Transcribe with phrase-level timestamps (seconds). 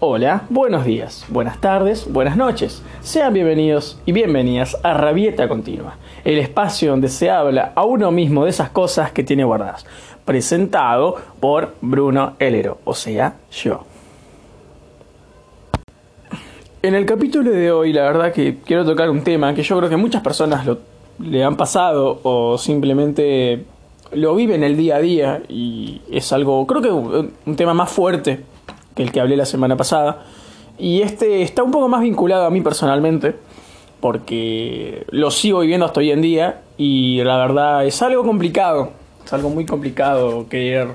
[0.00, 2.84] Hola, buenos días, buenas tardes, buenas noches.
[3.00, 8.44] Sean bienvenidos y bienvenidas a Rabieta Continua, el espacio donde se habla a uno mismo
[8.44, 9.84] de esas cosas que tiene guardadas.
[10.24, 13.86] Presentado por Bruno Helero, o sea, yo.
[16.80, 19.90] En el capítulo de hoy, la verdad que quiero tocar un tema que yo creo
[19.90, 20.64] que muchas personas
[21.18, 23.64] le han pasado o simplemente
[24.12, 28.44] lo viven el día a día y es algo, creo que un tema más fuerte
[28.98, 30.24] que el que hablé la semana pasada.
[30.76, 33.36] Y este está un poco más vinculado a mí personalmente,
[34.00, 38.90] porque lo sigo viviendo hasta hoy en día y la verdad es algo complicado,
[39.24, 40.88] es algo muy complicado querer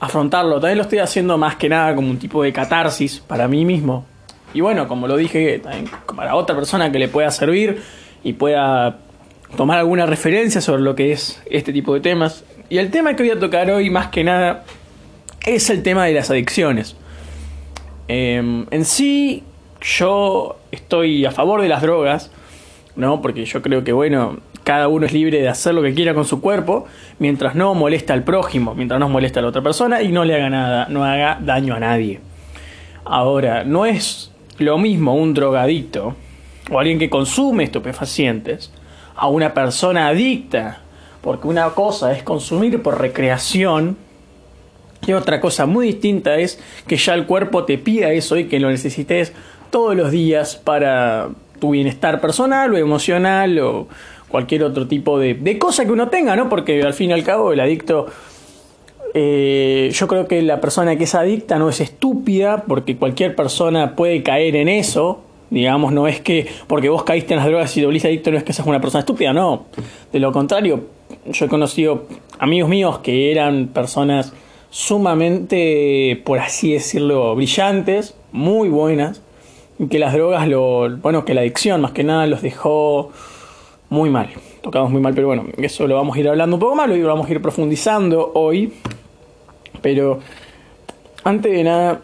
[0.00, 0.60] afrontarlo.
[0.60, 4.06] También lo estoy haciendo más que nada como un tipo de catarsis para mí mismo.
[4.54, 7.82] Y bueno, como lo dije, también para otra persona que le pueda servir
[8.22, 8.96] y pueda
[9.58, 12.44] tomar alguna referencia sobre lo que es este tipo de temas.
[12.70, 14.64] Y el tema que voy a tocar hoy más que nada
[15.46, 16.96] es el tema de las adicciones.
[18.08, 19.42] Em, en sí,
[19.80, 22.30] yo estoy a favor de las drogas,
[22.96, 23.20] ¿no?
[23.22, 26.24] Porque yo creo que, bueno, cada uno es libre de hacer lo que quiera con
[26.24, 26.86] su cuerpo,
[27.18, 30.34] mientras no molesta al prójimo, mientras no molesta a la otra persona y no le
[30.34, 32.20] haga nada, no haga daño a nadie.
[33.04, 36.14] Ahora, no es lo mismo un drogadicto
[36.70, 38.72] o alguien que consume estupefacientes
[39.14, 40.80] a una persona adicta,
[41.20, 43.98] porque una cosa es consumir por recreación
[45.06, 48.60] y otra cosa muy distinta es que ya el cuerpo te pida eso y que
[48.60, 49.32] lo necesites
[49.70, 53.88] todos los días para tu bienestar personal o emocional o
[54.28, 56.48] cualquier otro tipo de, cosa que uno tenga, ¿no?
[56.48, 58.06] Porque al fin y al cabo el adicto,
[59.14, 63.94] eh, yo creo que la persona que es adicta no es estúpida porque cualquier persona
[63.94, 65.22] puede caer en eso.
[65.50, 68.38] Digamos, no es que porque vos caíste en las drogas y te volviste adicto no
[68.38, 69.66] es que seas una persona estúpida, no.
[70.12, 70.84] De lo contrario,
[71.30, 72.06] yo he conocido
[72.38, 74.32] amigos míos que eran personas
[74.74, 79.22] sumamente, por así decirlo, brillantes, muy buenas,
[79.78, 83.12] y que las drogas, lo, bueno, que la adicción más que nada los dejó
[83.88, 84.30] muy mal,
[84.62, 87.06] tocamos muy mal, pero bueno, eso lo vamos a ir hablando un poco más, lo
[87.06, 88.72] vamos a ir profundizando hoy,
[89.80, 90.18] pero
[91.22, 92.00] antes de nada,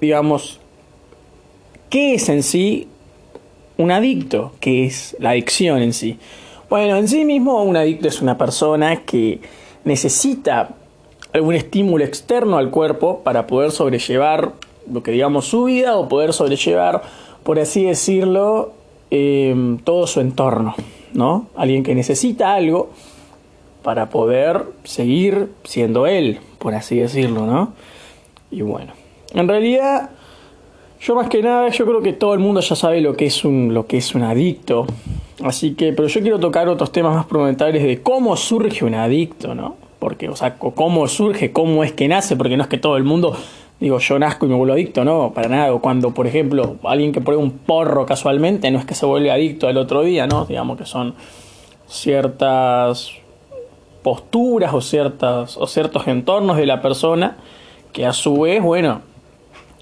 [0.00, 0.60] digamos,
[1.90, 2.88] ¿qué es en sí
[3.76, 4.52] un adicto?
[4.60, 6.18] ¿Qué es la adicción en sí?
[6.70, 9.40] Bueno, en sí mismo un adicto es una persona que
[9.84, 10.70] necesita
[11.34, 14.52] algún estímulo externo al cuerpo para poder sobrellevar
[14.90, 17.02] lo que digamos su vida o poder sobrellevar,
[17.42, 18.72] por así decirlo,
[19.10, 20.74] em, todo su entorno,
[21.12, 21.48] ¿no?
[21.56, 22.90] Alguien que necesita algo
[23.82, 27.72] para poder seguir siendo él, por así decirlo, ¿no?
[28.50, 28.92] Y bueno,
[29.34, 30.10] en realidad,
[31.00, 33.44] yo más que nada, yo creo que todo el mundo ya sabe lo que es
[33.44, 34.86] un, lo que es un adicto.
[35.42, 39.54] Así que, pero yo quiero tocar otros temas más fundamentales de cómo surge un adicto,
[39.54, 39.83] ¿no?
[40.04, 43.04] Porque, o sea, cómo surge, cómo es que nace, porque no es que todo el
[43.04, 43.34] mundo,
[43.80, 45.72] digo, yo nazco y me vuelvo adicto, no, para nada.
[45.72, 49.30] O cuando, por ejemplo, alguien que prueba un porro casualmente, no es que se vuelve
[49.30, 50.44] adicto al otro día, ¿no?
[50.44, 51.14] Digamos que son
[51.86, 53.12] ciertas
[54.02, 57.38] posturas o, ciertas, o ciertos entornos de la persona
[57.94, 59.00] que a su vez, bueno,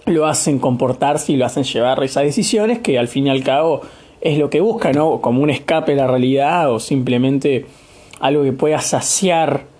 [0.07, 3.81] lo hacen comportarse y lo hacen llevar esas decisiones que al fin y al cabo
[4.21, 5.21] es lo que busca, ¿no?
[5.21, 7.67] Como un escape de la realidad o simplemente
[8.21, 9.73] algo que pueda saciar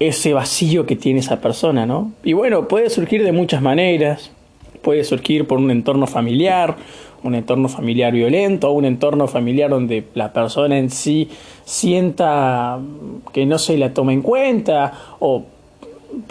[0.00, 2.12] ese vacío que tiene esa persona, ¿no?
[2.24, 4.30] Y bueno, puede surgir de muchas maneras,
[4.82, 6.76] puede surgir por un entorno familiar,
[7.22, 11.28] un entorno familiar violento, un entorno familiar donde la persona en sí
[11.64, 12.78] sienta
[13.32, 15.44] que no se la toma en cuenta o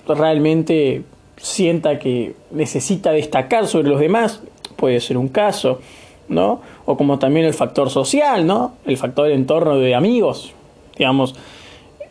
[0.08, 1.04] realmente
[1.38, 4.42] sienta que necesita destacar sobre los demás,
[4.76, 5.80] puede ser un caso,
[6.28, 6.62] ¿no?
[6.86, 8.74] O como también el factor social, ¿no?
[8.86, 10.54] El factor entorno de amigos,
[10.98, 11.36] digamos,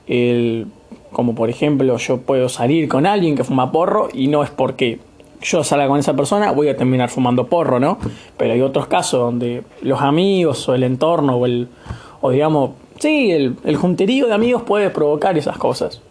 [0.06, 0.68] el
[1.12, 5.00] como por ejemplo yo puedo salir con alguien que fuma porro y no es porque
[5.40, 7.98] yo salga con esa persona voy a terminar fumando porro, ¿no?
[8.36, 11.68] Pero hay otros casos donde los amigos o el entorno o el
[12.20, 16.02] o digamos, sí, el, el junterío de amigos puede provocar esas cosas.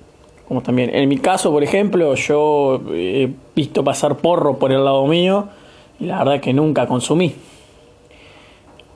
[0.48, 5.06] Como también, en mi caso, por ejemplo, yo he visto pasar porro por el lado
[5.06, 5.50] mío
[6.00, 7.36] y la verdad que nunca consumí.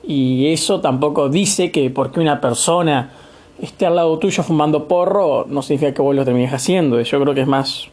[0.02, 3.12] Y eso tampoco dice que porque una persona
[3.60, 7.00] esté al lado tuyo fumando porro no significa que vos lo termines haciendo.
[7.00, 7.88] Yo creo que es más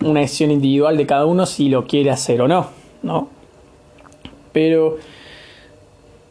[0.00, 2.66] una decisión individual de cada uno si lo quiere hacer o no,
[3.02, 3.28] ¿no?
[4.52, 4.96] Pero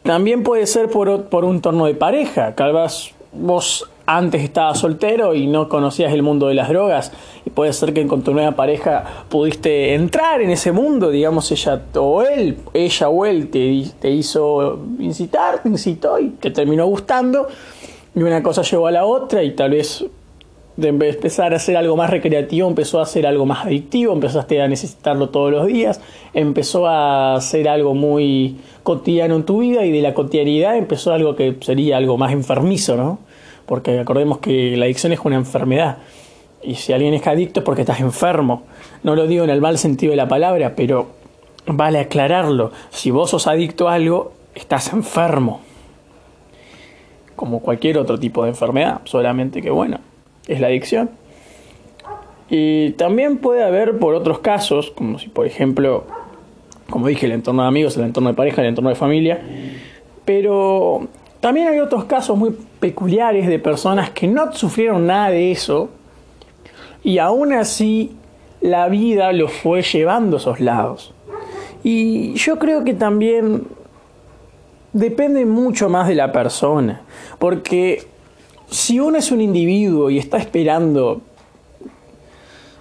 [0.02, 2.54] también puede ser por, por un torno de pareja.
[2.54, 7.12] Tal vez vos antes estabas soltero y no conocías el mundo de las drogas
[7.46, 11.80] y puede ser que con tu nueva pareja pudiste entrar en ese mundo, digamos ella
[11.94, 17.46] o él, ella o él te, te hizo incitar, te incitó y te terminó gustando
[18.14, 20.04] y una cosa llevó a la otra y tal vez
[20.76, 24.68] de empezar a hacer algo más recreativo, empezó a ser algo más adictivo, empezaste a
[24.68, 26.00] necesitarlo todos los días,
[26.32, 31.36] empezó a ser algo muy cotidiano en tu vida y de la cotidianidad empezó algo
[31.36, 33.18] que sería algo más enfermizo, ¿no?
[33.66, 35.98] Porque acordemos que la adicción es una enfermedad.
[36.62, 38.62] Y si alguien es adicto es porque estás enfermo.
[39.02, 41.08] No lo digo en el mal sentido de la palabra, pero
[41.66, 42.72] vale aclararlo.
[42.90, 45.60] Si vos sos adicto a algo, estás enfermo.
[47.42, 49.98] Como cualquier otro tipo de enfermedad, solamente que bueno,
[50.46, 51.10] es la adicción.
[52.48, 56.04] Y también puede haber por otros casos, como si por ejemplo,
[56.88, 59.42] como dije, el entorno de amigos, el entorno de pareja, el entorno de familia,
[60.24, 61.08] pero
[61.40, 65.90] también hay otros casos muy peculiares de personas que no sufrieron nada de eso
[67.02, 68.12] y aún así
[68.60, 71.12] la vida los fue llevando a esos lados.
[71.82, 73.64] Y yo creo que también
[74.92, 77.02] depende mucho más de la persona,
[77.38, 78.06] porque
[78.68, 81.20] si uno es un individuo y está esperando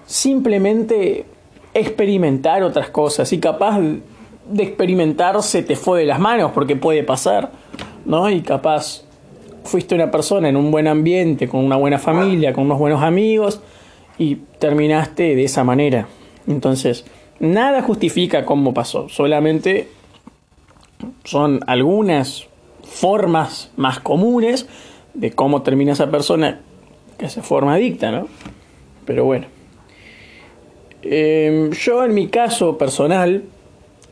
[0.05, 1.25] simplemente
[1.73, 7.03] experimentar otras cosas y capaz de experimentar se te fue de las manos porque puede
[7.03, 7.51] pasar,
[8.05, 8.29] ¿no?
[8.29, 9.03] Y capaz
[9.63, 13.61] fuiste una persona en un buen ambiente, con una buena familia, con unos buenos amigos
[14.17, 16.07] y terminaste de esa manera.
[16.47, 17.05] Entonces,
[17.39, 19.87] nada justifica cómo pasó, solamente
[21.23, 22.47] son algunas
[22.83, 24.67] formas más comunes
[25.13, 26.61] de cómo termina esa persona
[27.17, 28.27] que se forma adicta, ¿no?
[29.05, 29.47] Pero bueno.
[31.03, 33.43] Em, yo en mi caso personal,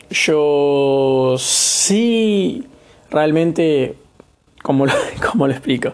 [0.09, 2.65] yo sí
[3.12, 3.95] realmente,
[4.63, 4.94] como lo,
[5.35, 5.94] lo explico?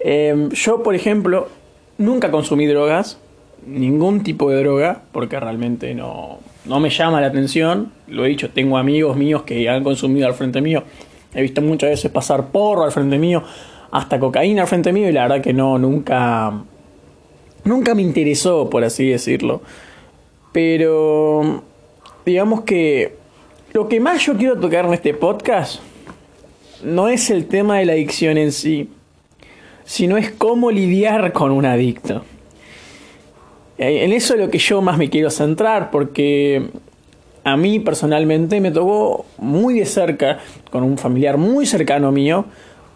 [0.00, 1.48] Em, yo, por ejemplo,
[1.96, 3.18] nunca consumí drogas,
[3.66, 6.38] ningún tipo de droga, porque realmente no,
[6.68, 7.92] no me llama la atención.
[8.06, 10.84] Lo he dicho, tengo amigos míos que han consumido al frente mío.
[11.34, 13.42] He visto muchas veces pasar porro al frente mío
[13.90, 16.52] hasta cocaína al frente mío y la verdad que no, nunca,
[17.64, 19.62] nunca me interesó, por así decirlo.
[20.52, 21.62] Pero
[22.24, 23.16] digamos que
[23.72, 25.80] lo que más yo quiero tocar en este podcast
[26.82, 28.90] no es el tema de la adicción en sí,
[29.84, 32.24] sino es cómo lidiar con un adicto.
[33.78, 36.70] Eh, en eso es lo que yo más me quiero centrar, porque
[37.44, 40.38] a mí personalmente me tocó muy de cerca,
[40.70, 42.44] con un familiar muy cercano mío,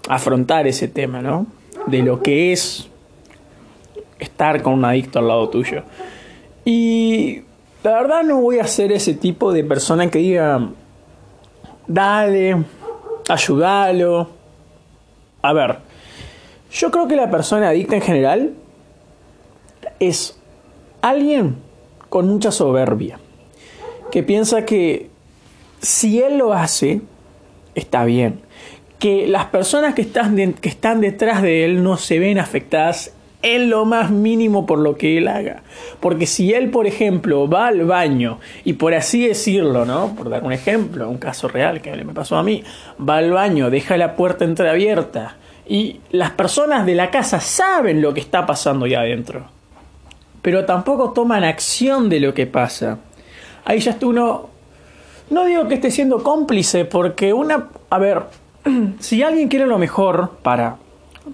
[0.08, 1.46] afrontar ese tema, ¿no?
[1.86, 2.88] De lo que es
[4.18, 5.82] estar con un adicto al lado tuyo.
[6.64, 7.42] Y
[7.82, 10.68] la verdad no voy a ser ese tipo de persona que diga,
[11.86, 12.64] dale,
[13.28, 14.28] ayúdalo.
[15.42, 15.78] A ver,
[16.70, 18.52] yo creo que la persona adicta en general
[19.98, 20.38] es
[21.02, 21.56] alguien
[22.08, 23.18] con mucha soberbia,
[24.10, 25.10] que piensa que
[25.80, 27.02] si él lo hace,
[27.74, 28.40] está bien
[29.02, 33.12] que las personas que están, que están detrás de él no se ven afectadas
[33.42, 35.64] en lo más mínimo por lo que él haga.
[35.98, 40.14] Porque si él, por ejemplo, va al baño y por así decirlo, ¿no?
[40.14, 42.62] Por dar un ejemplo, un caso real que me pasó a mí,
[43.00, 45.36] va al baño, deja la puerta entreabierta
[45.68, 49.46] y las personas de la casa saben lo que está pasando ahí adentro.
[50.42, 52.98] Pero tampoco toman acción de lo que pasa.
[53.64, 54.50] Ahí ya está uno...
[55.30, 57.68] No digo que esté siendo cómplice porque una...
[57.88, 58.24] A ver,
[58.98, 60.76] si alguien quiere lo mejor para,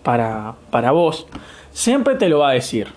[0.03, 1.27] para, para vos,
[1.73, 2.89] siempre te lo va a decir.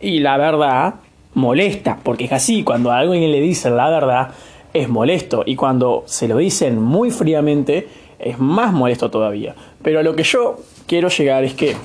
[0.00, 0.96] Y la verdad
[1.34, 4.30] molesta, porque es así, cuando a alguien le dicen la verdad,
[4.72, 5.42] es molesto.
[5.46, 7.88] Y cuando se lo dicen muy fríamente,
[8.18, 9.54] es más molesto todavía.
[9.82, 11.76] Pero a lo que yo quiero llegar es que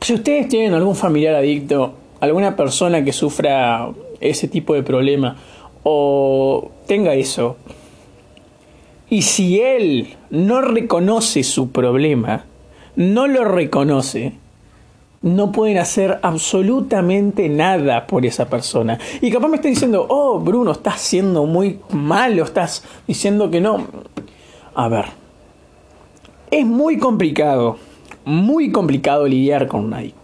[0.00, 5.36] si ustedes tienen algún familiar adicto, alguna persona que sufra ese tipo de problema,
[5.82, 7.56] o tenga eso,
[9.10, 12.44] y si él no reconoce su problema,
[12.94, 14.34] no lo reconoce,
[15.22, 18.98] no pueden hacer absolutamente nada por esa persona.
[19.20, 23.84] Y capaz me está diciendo, oh, Bruno, estás siendo muy malo, estás diciendo que no.
[24.74, 25.06] A ver,
[26.50, 27.78] es muy complicado,
[28.24, 30.19] muy complicado lidiar con un adicto.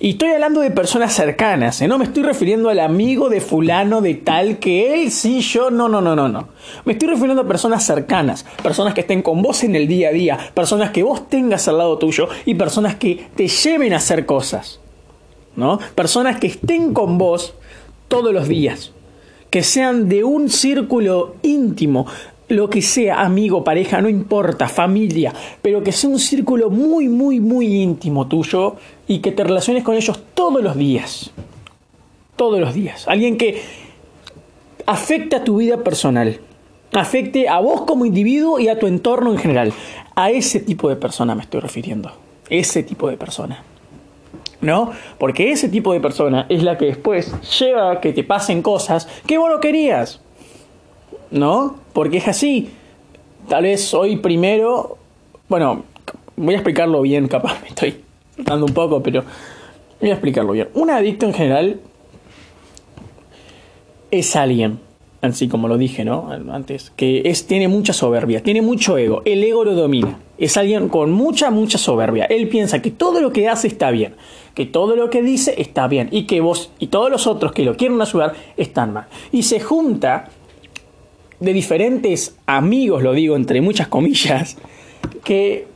[0.00, 1.88] Y estoy hablando de personas cercanas, ¿eh?
[1.88, 5.88] no me estoy refiriendo al amigo de fulano de tal que él sí, yo, no,
[5.88, 6.48] no, no, no, no.
[6.84, 10.12] Me estoy refiriendo a personas cercanas, personas que estén con vos en el día a
[10.12, 14.24] día, personas que vos tengas al lado tuyo y personas que te lleven a hacer
[14.24, 14.78] cosas,
[15.56, 15.80] ¿no?
[15.96, 17.54] Personas que estén con vos
[18.06, 18.92] todos los días,
[19.50, 22.06] que sean de un círculo íntimo,
[22.46, 27.40] lo que sea, amigo, pareja, no importa, familia, pero que sea un círculo muy, muy,
[27.40, 28.76] muy íntimo tuyo
[29.08, 31.30] y que te relaciones con ellos todos los días.
[32.36, 33.08] Todos los días.
[33.08, 33.60] Alguien que
[34.86, 36.38] afecte a tu vida personal,
[36.92, 39.72] afecte a vos como individuo y a tu entorno en general.
[40.14, 42.12] A ese tipo de persona me estoy refiriendo.
[42.50, 43.64] Ese tipo de persona.
[44.60, 44.92] ¿No?
[45.18, 49.08] Porque ese tipo de persona es la que después lleva a que te pasen cosas
[49.26, 50.20] que vos no querías.
[51.30, 51.76] ¿No?
[51.92, 52.70] Porque es así.
[53.48, 54.98] Tal vez hoy primero.
[55.48, 55.84] Bueno,
[56.36, 58.07] voy a explicarlo bien, capaz me estoy
[58.38, 59.24] dando un poco, pero
[60.00, 60.68] voy a explicarlo bien.
[60.74, 61.80] Un adicto en general
[64.10, 64.80] es alguien,
[65.20, 66.30] así como lo dije, ¿no?
[66.50, 70.18] Antes, que es, tiene mucha soberbia, tiene mucho ego, el ego lo domina.
[70.38, 72.24] Es alguien con mucha, mucha soberbia.
[72.26, 74.14] Él piensa que todo lo que hace está bien,
[74.54, 77.64] que todo lo que dice está bien y que vos y todos los otros que
[77.64, 79.06] lo quieren ayudar están mal.
[79.32, 80.28] Y se junta
[81.40, 84.56] de diferentes amigos, lo digo entre muchas comillas,
[85.24, 85.66] que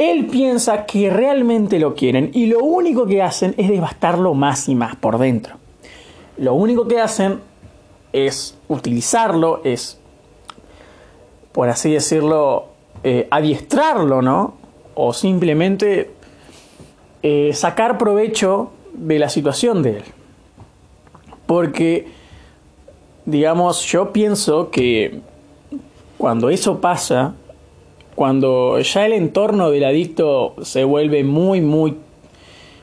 [0.00, 4.74] él piensa que realmente lo quieren y lo único que hacen es devastarlo más y
[4.74, 5.56] más por dentro.
[6.38, 7.40] Lo único que hacen
[8.10, 10.00] es utilizarlo, es,
[11.52, 12.68] por así decirlo,
[13.04, 14.54] eh, adiestrarlo, ¿no?
[14.94, 16.12] O simplemente
[17.22, 20.04] eh, sacar provecho de la situación de él.
[21.44, 22.08] Porque,
[23.26, 25.20] digamos, yo pienso que
[26.16, 27.34] cuando eso pasa,
[28.14, 31.96] cuando ya el entorno del adicto se vuelve muy, muy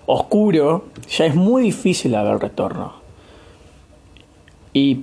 [0.06, 2.94] oscuro, ya es muy difícil haber retorno.
[4.74, 5.02] Y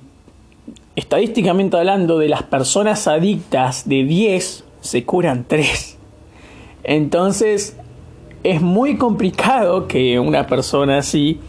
[0.96, 5.98] estadísticamente hablando, de las personas adictas de 10, se curan 3.
[6.84, 7.76] Entonces,
[8.42, 11.40] es muy complicado que una persona así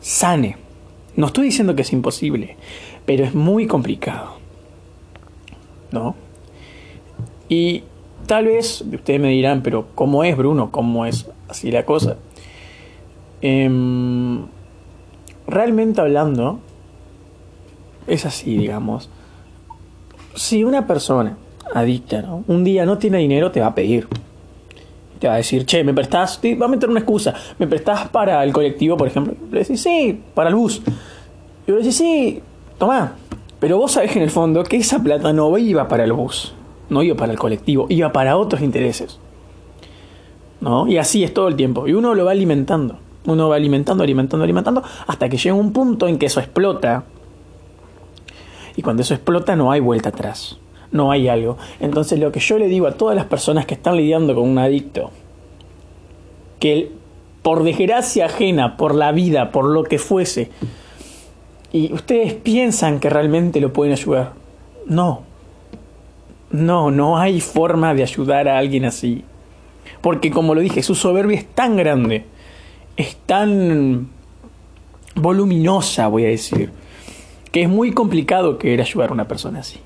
[0.00, 0.56] sane.
[1.14, 2.56] No estoy diciendo que es imposible,
[3.04, 4.36] pero es muy complicado.
[5.92, 6.14] ¿No?
[7.48, 7.84] Y
[8.26, 10.70] tal vez ustedes me dirán, pero ¿cómo es Bruno?
[10.70, 12.16] ¿Cómo es así la cosa?
[13.40, 14.46] Em,
[15.46, 16.58] realmente hablando,
[18.06, 19.10] es así, digamos.
[20.34, 21.36] Si una persona
[21.74, 22.44] adicta, ¿no?
[22.46, 24.08] un día no tiene dinero, te va a pedir.
[25.18, 26.40] Te va a decir, che, ¿me prestás?
[26.40, 27.34] Te va a meter una excusa.
[27.58, 29.34] ¿Me prestás para el colectivo, por ejemplo?
[29.50, 30.82] Le decís, sí, para el bus.
[31.66, 32.42] Y le decís, sí,
[32.78, 33.14] toma.
[33.58, 36.54] Pero vos sabés en el fondo que esa plata no iba para el bus,
[36.88, 39.18] no iba para el colectivo, iba para otros intereses.
[40.60, 40.86] ¿No?
[40.86, 41.86] Y así es todo el tiempo.
[41.86, 42.98] Y uno lo va alimentando.
[43.26, 47.04] Uno va alimentando, alimentando, alimentando, hasta que llega un punto en que eso explota
[48.76, 50.58] y cuando eso explota no hay vuelta atrás,
[50.92, 51.56] no hay algo.
[51.80, 54.58] Entonces lo que yo le digo a todas las personas que están lidiando con un
[54.58, 55.10] adicto,
[56.60, 56.92] que
[57.42, 60.50] por desgracia ajena, por la vida, por lo que fuese,
[61.72, 64.34] y ustedes piensan que realmente lo pueden ayudar,
[64.86, 65.22] no.
[66.50, 69.24] No, no hay forma de ayudar a alguien así.
[70.00, 72.24] Porque como lo dije, su soberbia es tan grande,
[72.96, 74.08] es tan
[75.14, 76.70] voluminosa, voy a decir,
[77.50, 79.80] que es muy complicado querer ayudar a una persona así.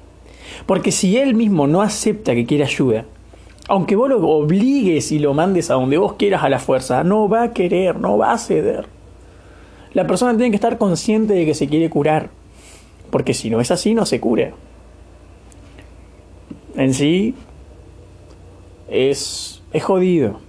[0.66, 3.04] Porque si él mismo no acepta que quiere ayuda,
[3.68, 7.28] aunque vos lo obligues y lo mandes a donde vos quieras a la fuerza, no
[7.28, 8.86] va a querer, no va a ceder.
[9.94, 12.30] La persona tiene que estar consciente de que se quiere curar,
[13.10, 14.52] porque si no es así, no se cura.
[16.80, 17.34] En sí,
[18.88, 20.40] es, es jodido.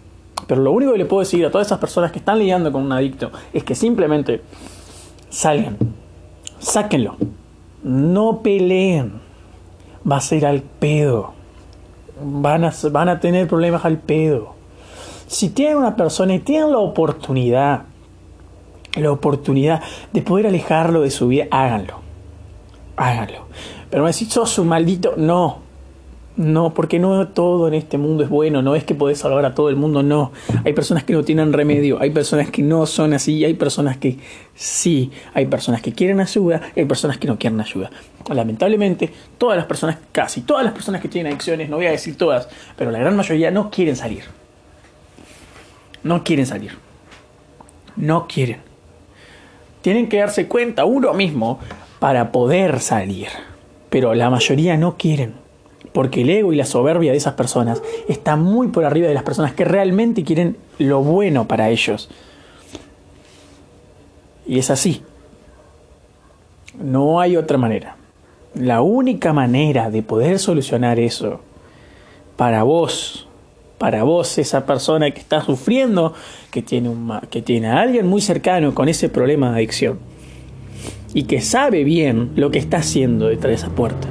[0.48, 2.84] Pero lo único que le puedo decir a todas esas personas que están lidiando con
[2.84, 4.42] un adicto es que simplemente
[5.30, 5.78] salgan,
[6.58, 7.18] sáquenlo.
[7.84, 9.20] No peleen.
[10.10, 11.34] Va a ser al pedo.
[12.24, 14.56] Van a, van a tener problemas al pedo.
[15.28, 17.84] Si tienen una persona y tienen la oportunidad,
[18.96, 19.82] la oportunidad
[20.14, 21.96] de poder alejarlo de su vida, háganlo.
[22.96, 23.48] Háganlo.
[23.90, 25.16] Pero me decís, sos un maldito.
[25.18, 25.61] No,
[26.42, 29.54] no, porque no todo en este mundo es bueno, no es que podés salvar a
[29.54, 30.32] todo el mundo, no.
[30.66, 34.18] Hay personas que no tienen remedio, hay personas que no son así, hay personas que
[34.56, 37.92] sí, hay personas que quieren ayuda, hay personas que no quieren ayuda.
[38.28, 42.18] Lamentablemente, todas las personas, casi todas las personas que tienen adicciones, no voy a decir
[42.18, 44.24] todas, pero la gran mayoría no quieren salir.
[46.04, 46.72] No quieren salir.
[47.96, 48.62] No quieren.
[49.82, 51.60] Tienen que darse cuenta uno mismo
[52.00, 53.28] para poder salir,
[53.92, 55.41] pero la mayoría no quieren
[55.94, 59.24] porque el ego y la soberbia de esas personas está muy por arriba de las
[59.24, 62.10] personas que realmente quieren lo bueno para ellos.
[64.48, 65.04] Y es así.
[66.82, 67.98] No hay otra manera.
[68.56, 71.42] La única manera de poder solucionar eso
[72.38, 73.28] para vos,
[73.78, 76.14] para vos, esa persona que está sufriendo,
[76.52, 80.00] que tiene, un, que tiene a alguien muy cercano con ese problema de adicción
[81.14, 84.08] y que sabe bien lo que está haciendo detrás de esa puerta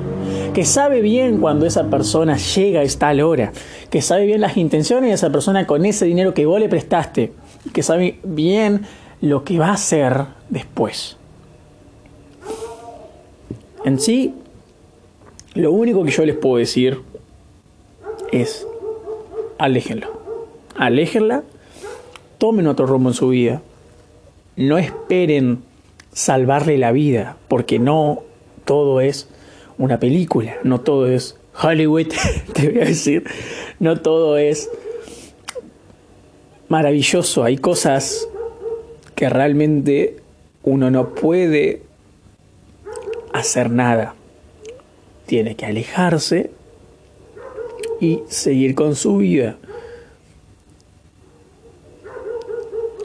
[0.60, 3.50] que sabe bien cuando esa persona llega a tal hora,
[3.88, 7.32] que sabe bien las intenciones de esa persona con ese dinero que vos le prestaste,
[7.72, 8.82] que sabe bien
[9.22, 11.16] lo que va a hacer después.
[13.86, 14.34] En sí,
[15.54, 17.00] lo único que yo les puedo decir
[18.30, 18.66] es
[19.56, 20.08] aléjenlo.
[20.76, 21.42] Aléjenla
[22.36, 23.62] tomen otro rumbo en su vida.
[24.56, 25.62] No esperen
[26.12, 28.24] salvarle la vida, porque no
[28.66, 29.26] todo es
[29.80, 32.08] una película, no todo es Hollywood,
[32.52, 33.24] te voy a decir,
[33.78, 34.70] no todo es
[36.68, 38.28] maravilloso, hay cosas
[39.14, 40.18] que realmente
[40.62, 41.82] uno no puede
[43.32, 44.14] hacer nada.
[45.24, 46.50] Tiene que alejarse
[48.00, 49.56] y seguir con su vida.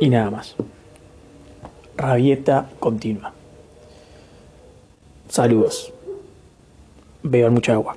[0.01, 0.55] Y nada más.
[1.95, 3.33] Rabieta continua.
[5.29, 5.94] Saludos.
[7.25, 7.95] Beban mucha agua.